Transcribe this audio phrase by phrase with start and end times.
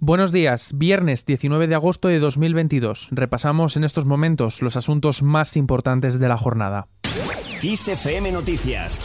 [0.00, 3.08] Buenos días, viernes 19 de agosto de 2022.
[3.10, 6.86] Repasamos en estos momentos los asuntos más importantes de la jornada.
[7.60, 9.00] XFM Noticias.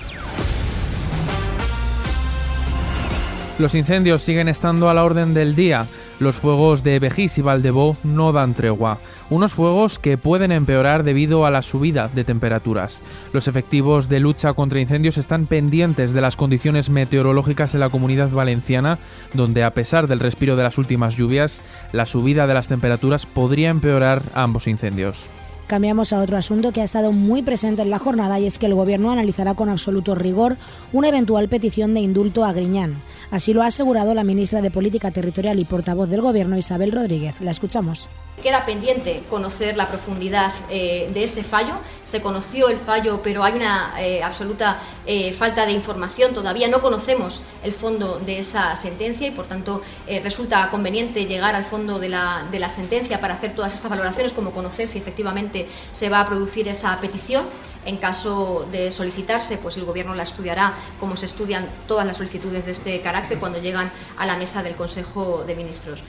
[3.57, 5.87] Los incendios siguen estando a la orden del día.
[6.19, 8.99] Los fuegos de Bejís y Valdebó no dan tregua.
[9.29, 13.03] Unos fuegos que pueden empeorar debido a la subida de temperaturas.
[13.33, 18.29] Los efectivos de lucha contra incendios están pendientes de las condiciones meteorológicas en la comunidad
[18.29, 18.99] valenciana,
[19.33, 23.69] donde a pesar del respiro de las últimas lluvias, la subida de las temperaturas podría
[23.69, 25.27] empeorar ambos incendios.
[25.67, 28.65] Cambiamos a otro asunto que ha estado muy presente en la jornada y es que
[28.65, 30.57] el Gobierno analizará con absoluto rigor
[30.91, 33.01] una eventual petición de indulto a Griñán.
[33.31, 37.41] Así lo ha asegurado la ministra de Política Territorial y portavoz del Gobierno, Isabel Rodríguez.
[37.41, 38.09] La escuchamos.
[38.41, 41.75] Queda pendiente conocer la profundidad eh, de ese fallo.
[42.03, 46.33] Se conoció el fallo, pero hay una eh, absoluta eh, falta de información.
[46.33, 49.81] Todavía no conocemos el fondo de esa sentencia y, por tanto,
[50.23, 54.33] resulta conveniente llegar al fondo de la, de la sentencia para hacer todas estas valoraciones,
[54.33, 57.45] como conocer si efectivamente se va a producir esa petición.
[57.85, 62.65] En caso de solicitarse, pues el Gobierno la estudiará como se estudian todas las solicitudes
[62.65, 66.03] de este carácter cuando llegan a la mesa del Consejo de Ministros.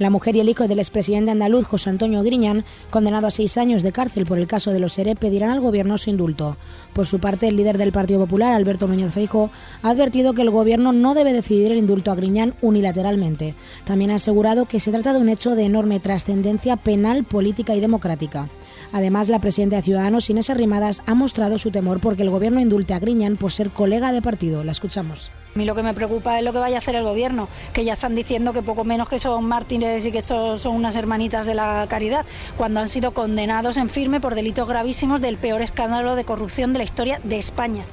[0.00, 3.82] La mujer y el hijo del expresidente andaluz José Antonio Griñán, condenado a seis años
[3.82, 6.56] de cárcel por el caso de los SERE, pedirán al gobierno su indulto.
[6.94, 9.50] Por su parte, el líder del Partido Popular, Alberto Núñez Feijóo,
[9.82, 13.54] ha advertido que el gobierno no debe decidir el indulto a Griñán unilateralmente.
[13.84, 17.80] También ha asegurado que se trata de un hecho de enorme trascendencia penal, política y
[17.80, 18.48] democrática.
[18.92, 22.94] Además, la presidenta de Ciudadanos, Inés Arrimadas, ha mostrado su temor porque el gobierno indulte
[22.94, 24.64] a Griñán por ser colega de partido.
[24.64, 25.30] La escuchamos.
[25.54, 27.84] A mí lo que me preocupa es lo que vaya a hacer el gobierno, que
[27.84, 31.44] ya están diciendo que poco menos que son Martínez y que estos son unas hermanitas
[31.46, 32.24] de la caridad,
[32.56, 36.78] cuando han sido condenados en firme por delitos gravísimos del peor escándalo de corrupción de
[36.78, 37.84] la historia de España.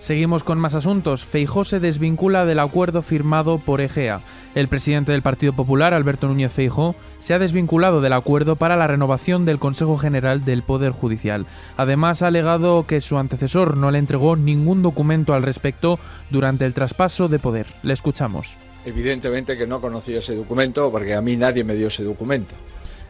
[0.00, 1.24] Seguimos con más asuntos.
[1.24, 4.20] Feijó se desvincula del acuerdo firmado por Egea.
[4.54, 8.86] El presidente del Partido Popular, Alberto Núñez Feijó, se ha desvinculado del acuerdo para la
[8.86, 11.46] renovación del Consejo General del Poder Judicial.
[11.76, 15.98] Además, ha alegado que su antecesor no le entregó ningún documento al respecto
[16.30, 17.66] durante el traspaso de poder.
[17.82, 18.56] Le escuchamos.
[18.84, 22.54] Evidentemente que no conocía ese documento porque a mí nadie me dio ese documento.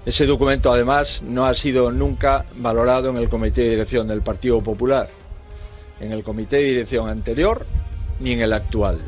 [0.05, 4.63] Ese documento además no ha sido nunca valorado en el Comité de Dirección del Partido
[4.63, 5.09] Popular
[6.03, 7.65] en el comité de dirección anterior
[8.21, 8.99] ni en el actual.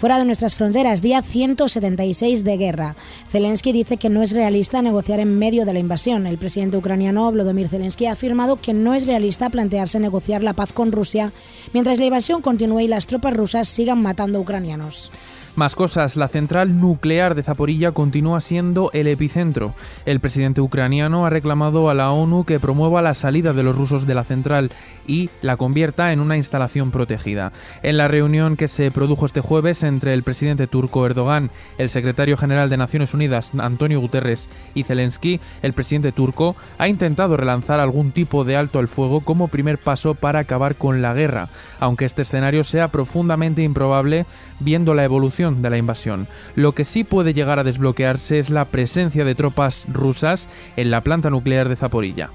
[0.00, 2.96] Fuera de nuestras fronteras, día 176 de guerra.
[3.28, 6.26] Zelensky dice que no es realista negociar en medio de la invasión.
[6.26, 10.72] El presidente ucraniano Volodymyr Zelensky ha afirmado que no es realista plantearse negociar la paz
[10.72, 11.34] con Rusia
[11.74, 15.10] mientras la invasión continúe y las tropas rusas sigan matando ucranianos.
[15.56, 19.74] Más cosas, la central nuclear de Zaporilla continúa siendo el epicentro.
[20.06, 24.06] El presidente ucraniano ha reclamado a la ONU que promueva la salida de los rusos
[24.06, 24.70] de la central
[25.08, 27.52] y la convierta en una instalación protegida.
[27.82, 32.36] En la reunión que se produjo este jueves entre el presidente turco Erdogan, el secretario
[32.36, 38.12] general de Naciones Unidas Antonio Guterres y Zelensky, el presidente turco ha intentado relanzar algún
[38.12, 41.48] tipo de alto al fuego como primer paso para acabar con la guerra,
[41.80, 44.26] aunque este escenario sea profundamente improbable
[44.60, 46.28] viendo la evolución de la invasión.
[46.54, 51.02] Lo que sí puede llegar a desbloquearse es la presencia de tropas rusas en la
[51.02, 52.30] planta nuclear de Zaporilla.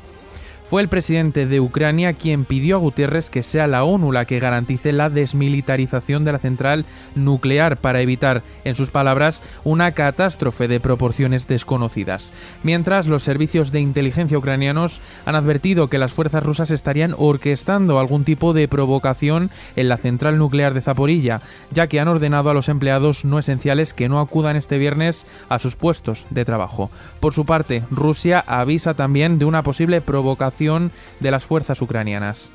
[0.68, 4.40] Fue el presidente de Ucrania quien pidió a Guterres que sea la ONU la que
[4.40, 10.80] garantice la desmilitarización de la central nuclear para evitar, en sus palabras, una catástrofe de
[10.80, 12.34] proporciones desconocidas.
[12.64, 18.24] Mientras, los servicios de inteligencia ucranianos han advertido que las fuerzas rusas estarían orquestando algún
[18.24, 22.70] tipo de provocación en la central nuclear de Zaporilla, ya que han ordenado a los
[22.70, 26.90] empleados no esenciales que no acudan este viernes a sus puestos de trabajo.
[27.20, 32.52] Por su parte, Rusia avisa también de una posible provocación de las fuerzas ucranianas.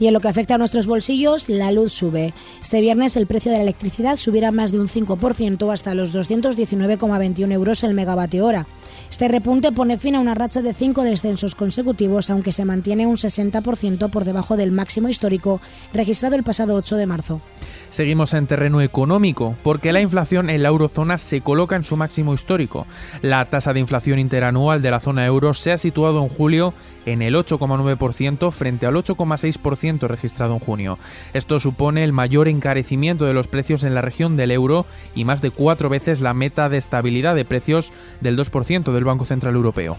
[0.00, 2.32] Y en lo que afecta a nuestros bolsillos, la luz sube.
[2.58, 7.52] Este viernes el precio de la electricidad subirá más de un 5% hasta los 219,21
[7.52, 8.66] euros el megavatio hora.
[9.10, 13.16] Este repunte pone fin a una racha de cinco descensos consecutivos, aunque se mantiene un
[13.16, 15.60] 60% por debajo del máximo histórico
[15.92, 17.42] registrado el pasado 8 de marzo.
[17.90, 22.32] Seguimos en terreno económico, porque la inflación en la eurozona se coloca en su máximo
[22.32, 22.86] histórico.
[23.20, 26.72] La tasa de inflación interanual de la zona euro se ha situado en julio
[27.04, 30.98] en el 8,9% frente al 8,6% registrado en junio.
[31.34, 35.42] Esto supone el mayor encarecimiento de los precios en la región del euro y más
[35.42, 39.96] de cuatro veces la meta de estabilidad de precios del 2% del Banco Central Europeo.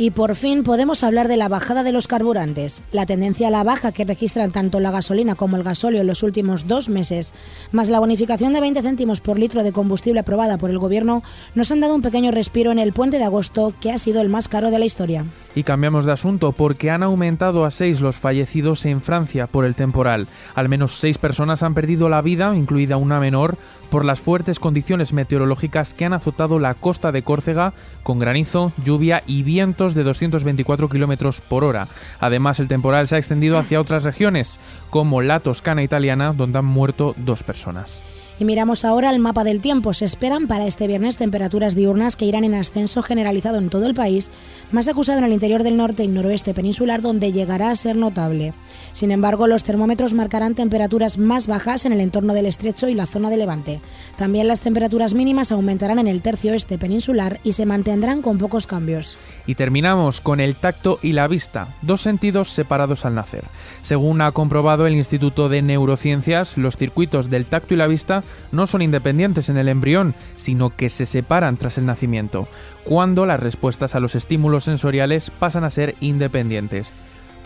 [0.00, 2.82] Y por fin podemos hablar de la bajada de los carburantes.
[2.90, 6.22] La tendencia a la baja que registran tanto la gasolina como el gasóleo en los
[6.22, 7.34] últimos dos meses,
[7.70, 11.22] más la bonificación de 20 céntimos por litro de combustible aprobada por el Gobierno,
[11.54, 14.30] nos han dado un pequeño respiro en el puente de agosto, que ha sido el
[14.30, 15.26] más caro de la historia.
[15.54, 19.74] Y cambiamos de asunto porque han aumentado a seis los fallecidos en Francia por el
[19.74, 20.28] temporal.
[20.54, 23.58] Al menos seis personas han perdido la vida, incluida una menor,
[23.90, 29.24] por las fuertes condiciones meteorológicas que han azotado la costa de Córcega, con granizo, lluvia
[29.26, 31.88] y vientos de 224 km por hora.
[32.18, 34.60] Además, el temporal se ha extendido hacia otras regiones,
[34.90, 38.02] como la Toscana italiana, donde han muerto dos personas.
[38.40, 39.92] Y miramos ahora el mapa del tiempo.
[39.92, 43.92] Se esperan para este viernes temperaturas diurnas que irán en ascenso generalizado en todo el
[43.92, 44.30] país,
[44.72, 48.54] más acusado en el interior del norte y noroeste peninsular, donde llegará a ser notable.
[48.92, 53.04] Sin embargo, los termómetros marcarán temperaturas más bajas en el entorno del estrecho y la
[53.04, 53.82] zona de levante.
[54.16, 58.66] También las temperaturas mínimas aumentarán en el tercio oeste peninsular y se mantendrán con pocos
[58.66, 59.18] cambios.
[59.46, 63.44] Y terminamos con el tacto y la vista, dos sentidos separados al nacer.
[63.82, 68.66] Según ha comprobado el Instituto de Neurociencias, los circuitos del tacto y la vista no
[68.66, 72.48] son independientes en el embrión, sino que se separan tras el nacimiento,
[72.84, 76.94] cuando las respuestas a los estímulos sensoriales pasan a ser independientes.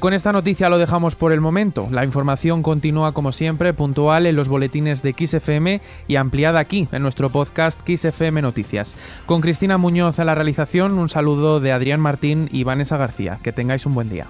[0.00, 1.88] Con esta noticia lo dejamos por el momento.
[1.90, 7.02] La información continúa como siempre puntual en los boletines de XFM y ampliada aquí en
[7.02, 8.96] nuestro podcast XFM Noticias.
[9.24, 13.38] Con Cristina Muñoz a la realización, un saludo de Adrián Martín y Vanessa García.
[13.42, 14.26] Que tengáis un buen día.